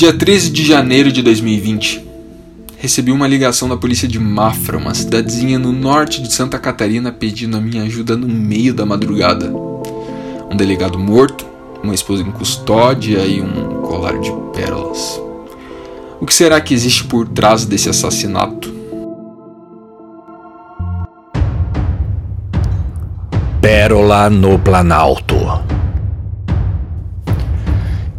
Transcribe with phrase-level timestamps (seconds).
[0.00, 2.02] Dia 13 de janeiro de 2020.
[2.78, 7.58] Recebi uma ligação da polícia de Mafra, uma cidadezinha no norte de Santa Catarina, pedindo
[7.58, 9.52] a minha ajuda no meio da madrugada.
[10.50, 11.44] Um delegado morto,
[11.84, 15.20] uma esposa em custódia e um colar de pérolas.
[16.18, 18.72] O que será que existe por trás desse assassinato?
[23.60, 25.36] Pérola no Planalto.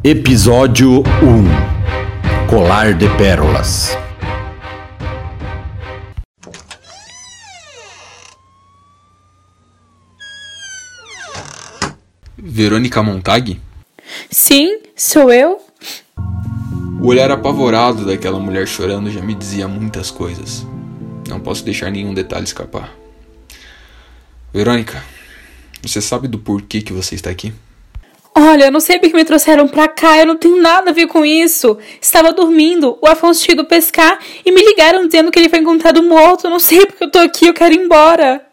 [0.03, 3.95] Episódio 1 Colar de Pérolas.
[12.35, 13.61] Verônica Montag?
[14.31, 15.59] Sim, sou eu.
[16.99, 20.65] O olhar apavorado daquela mulher chorando já me dizia muitas coisas.
[21.29, 22.91] Não posso deixar nenhum detalhe escapar.
[24.51, 25.03] Verônica,
[25.79, 27.53] você sabe do porquê que você está aqui?
[28.43, 31.05] Olha, eu não sei porque me trouxeram pra cá, eu não tenho nada a ver
[31.05, 31.77] com isso.
[32.01, 36.01] Estava dormindo, o Afonso tinha ido pescar e me ligaram dizendo que ele foi encontrado
[36.01, 36.47] morto.
[36.47, 38.43] Eu não sei porque eu tô aqui, eu quero ir embora.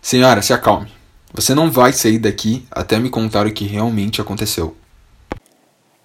[0.00, 0.86] Senhora, se acalme.
[1.34, 4.76] Você não vai sair daqui até me contar o que realmente aconteceu.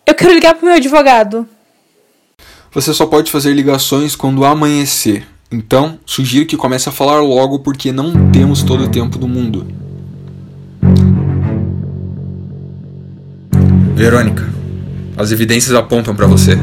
[0.08, 1.48] Eu quero ligar pro meu advogado.
[2.72, 5.28] Você só pode fazer ligações quando amanhecer.
[5.52, 9.83] Então, sugiro que comece a falar logo porque não temos todo o tempo do mundo.
[13.96, 14.44] Verônica,
[15.16, 16.58] as evidências apontam para você.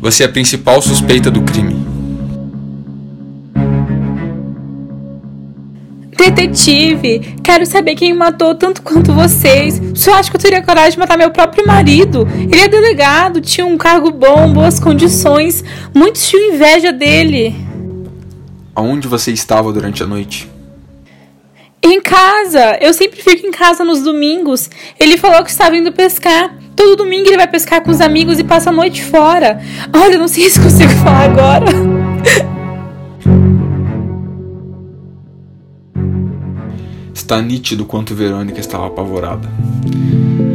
[0.00, 1.84] Você é a principal suspeita do crime.
[6.16, 9.80] Detetive, quero saber quem matou tanto quanto vocês.
[9.94, 12.28] Senhor acha que eu teria coragem de matar meu próprio marido?
[12.34, 15.64] Ele é delegado, tinha um cargo bom, boas condições.
[15.94, 17.54] Muitos tinham inveja dele.
[18.74, 20.55] Aonde você estava durante a noite?
[21.86, 22.76] Em casa.
[22.80, 24.68] Eu sempre fico em casa nos domingos.
[24.98, 26.52] Ele falou que estava indo pescar.
[26.74, 29.60] Todo domingo ele vai pescar com os amigos e passa a noite fora.
[29.94, 31.66] Olha, não sei se consigo falar agora.
[37.14, 39.48] Está nítido quanto Verônica estava apavorada.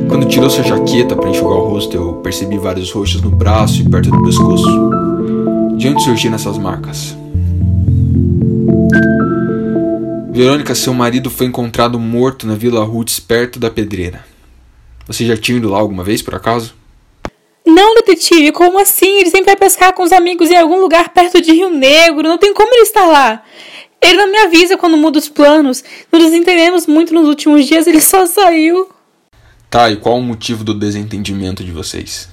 [0.10, 3.90] Quando tirou sua jaqueta para enxugar o rosto, eu percebi vários roxos no braço e
[3.90, 4.70] perto do pescoço.
[5.78, 7.21] De onde surgiram essas marcas?
[10.34, 14.26] Verônica, seu marido foi encontrado morto na Vila Roots, perto da pedreira.
[15.06, 16.74] Você já tinha ido lá alguma vez, por acaso?
[17.68, 19.20] Não, detetive, como assim?
[19.20, 22.30] Ele sempre vai pescar com os amigos em algum lugar perto de Rio Negro.
[22.30, 23.44] Não tem como ele estar lá.
[24.02, 25.84] Ele não me avisa quando muda os planos.
[26.10, 28.90] Nos entendemos muito nos últimos dias, ele só saiu.
[29.70, 32.30] Tá, e qual o motivo do desentendimento de vocês?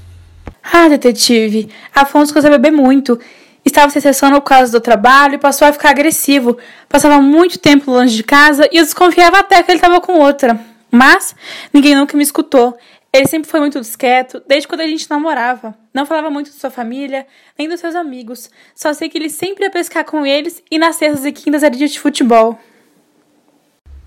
[0.62, 3.18] Ah, detetive, Afonso a beber muito.
[3.64, 6.56] Estava se cessando por causa do trabalho e passou a ficar agressivo.
[6.88, 10.58] Passava muito tempo longe de casa e eu desconfiava até que ele estava com outra.
[10.90, 11.34] Mas
[11.72, 12.78] ninguém nunca me escutou.
[13.12, 15.74] Ele sempre foi muito discreto, desde quando a gente namorava.
[15.94, 17.26] Não falava muito de sua família,
[17.58, 18.50] nem dos seus amigos.
[18.74, 21.74] Só sei que ele sempre ia pescar com eles e nas terças e quintas era
[21.74, 22.58] dia de futebol.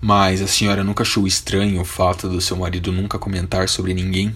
[0.00, 4.34] Mas a senhora nunca achou estranho o fato do seu marido nunca comentar sobre ninguém?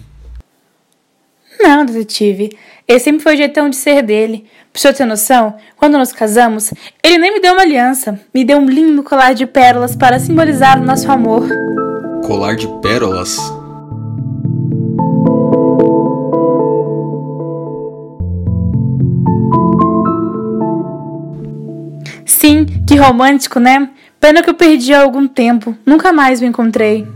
[1.59, 2.57] Não, detetive.
[2.87, 4.45] Ele sempre foi o jeitão de ser dele.
[4.71, 6.73] Pra senhor ter noção, quando nos casamos,
[7.03, 8.19] ele nem me deu uma aliança.
[8.33, 11.47] Me deu um lindo colar de pérolas para simbolizar o nosso amor.
[12.25, 13.37] Colar de pérolas?
[22.25, 23.89] Sim, que romântico, né?
[24.19, 25.75] Pena que eu perdi há algum tempo.
[25.85, 27.07] Nunca mais o encontrei.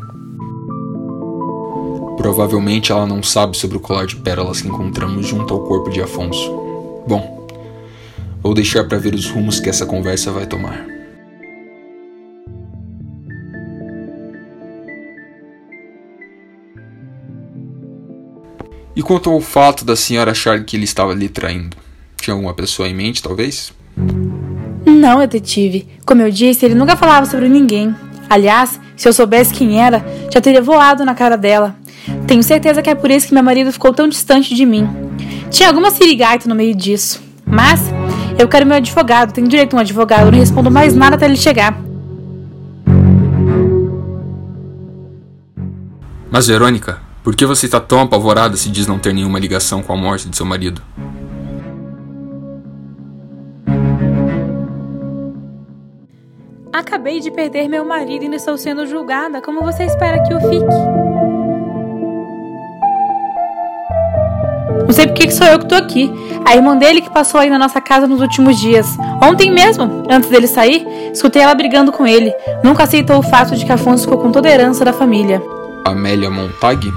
[2.21, 6.03] Provavelmente ela não sabe sobre o colar de pérolas que encontramos junto ao corpo de
[6.03, 6.51] Afonso.
[7.07, 7.47] Bom,
[8.43, 10.85] vou deixar para ver os rumos que essa conversa vai tomar.
[18.95, 21.75] E quanto ao fato da senhora achar que ele estava lhe traindo?
[22.17, 23.73] Tinha alguma pessoa em mente, talvez?
[24.85, 25.87] Não, detetive.
[26.05, 27.95] Como eu disse, ele nunca falava sobre ninguém.
[28.29, 31.80] Aliás, se eu soubesse quem era, já teria voado na cara dela.
[32.27, 34.87] Tenho certeza que é por isso que meu marido ficou tão distante de mim.
[35.49, 37.21] Tinha alguma sirigaita no meio disso.
[37.45, 37.81] Mas
[38.39, 41.25] eu quero meu advogado, tenho direito a um advogado, eu não respondo mais nada até
[41.25, 41.77] ele chegar.
[46.31, 49.91] Mas, Verônica, por que você está tão apavorada se diz não ter nenhuma ligação com
[49.91, 50.81] a morte de seu marido?
[56.71, 59.41] Acabei de perder meu marido e ainda estou sendo julgada.
[59.41, 61.10] Como você espera que eu fique?
[64.91, 66.11] Não sei por que sou eu que tô aqui.
[66.43, 68.85] A irmã dele que passou aí na nossa casa nos últimos dias.
[69.23, 72.33] Ontem mesmo, antes dele sair, escutei ela brigando com ele.
[72.61, 75.41] Nunca aceitou o fato de que Afonso ficou com toda a herança da família.
[75.85, 76.91] Amélia Montag?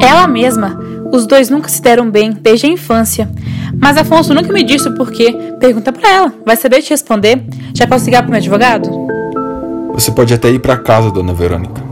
[0.00, 0.80] Ela mesma.
[1.12, 3.30] Os dois nunca se deram bem desde a infância.
[3.78, 5.36] Mas Afonso nunca me disse o porquê.
[5.60, 6.32] Pergunta pra ela.
[6.46, 7.44] Vai saber te responder.
[7.74, 8.88] Já posso ligar pro meu advogado?
[9.92, 11.89] Você pode até ir para casa, dona Verônica.